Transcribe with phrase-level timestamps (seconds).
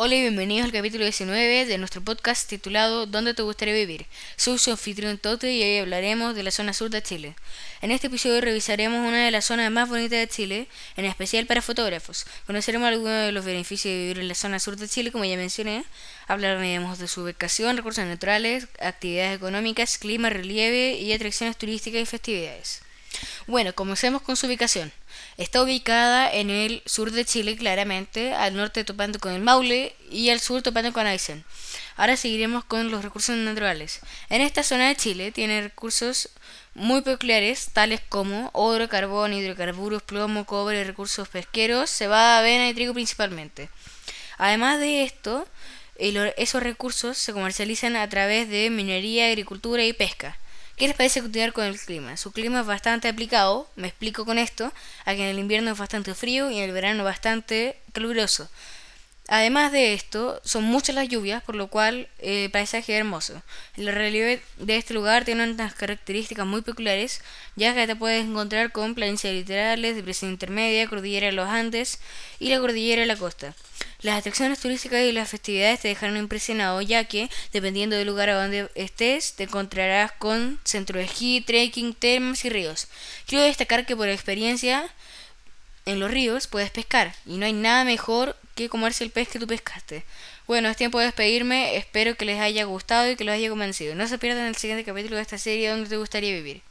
[0.00, 4.06] Hola y bienvenidos al capítulo 19 de nuestro podcast titulado ¿Dónde te gustaría vivir?
[4.36, 7.34] Soy su anfitrión Tote y hoy hablaremos de la zona sur de Chile.
[7.82, 11.62] En este episodio revisaremos una de las zonas más bonitas de Chile, en especial para
[11.62, 12.26] fotógrafos.
[12.46, 15.36] Conoceremos algunos de los beneficios de vivir en la zona sur de Chile, como ya
[15.36, 15.84] mencioné.
[16.28, 22.82] Hablaremos de su ubicación, recursos naturales, actividades económicas, clima, relieve y atracciones turísticas y festividades.
[23.48, 24.92] Bueno, comencemos con su ubicación.
[25.38, 30.28] Está ubicada en el sur de Chile, claramente, al norte topando con el Maule y
[30.28, 31.46] al sur topando con Aysén.
[31.96, 34.00] Ahora seguiremos con los recursos naturales.
[34.28, 36.28] En esta zona de Chile tiene recursos
[36.74, 42.92] muy peculiares, tales como oro, carbón, hidrocarburos, plomo, cobre, recursos pesqueros, cebada, avena y trigo
[42.92, 43.70] principalmente.
[44.36, 45.48] Además de esto,
[45.96, 50.36] esos recursos se comercializan a través de minería, agricultura y pesca.
[50.78, 52.16] ¿Qué les parece continuar con el clima?
[52.16, 54.72] Su clima es bastante aplicado, me explico con esto,
[55.04, 58.48] a que en el invierno es bastante frío y en el verano bastante caluroso.
[59.26, 63.42] Además de esto, son muchas las lluvias, por lo cual eh, el paisaje es hermoso.
[63.76, 67.22] El relieve de este lugar tiene unas características muy peculiares,
[67.56, 71.98] ya que te puedes encontrar con planicies literales, depresión intermedia, cordillera de los Andes
[72.38, 73.52] y la cordillera de la costa.
[74.00, 78.40] Las atracciones turísticas y las festividades te dejarán impresionado, ya que, dependiendo del lugar a
[78.40, 82.86] donde estés, te encontrarás con centro de esquí, trekking, termas y ríos.
[83.26, 84.88] Quiero destacar que por experiencia
[85.84, 89.40] en los ríos puedes pescar, y no hay nada mejor que comerse el pez que
[89.40, 90.04] tú pescaste.
[90.46, 93.96] Bueno, es tiempo de despedirme, espero que les haya gustado y que los haya convencido.
[93.96, 96.62] No se pierdan el siguiente capítulo de esta serie donde te gustaría vivir.